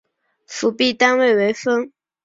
[0.47, 1.93] 辅币单位为分。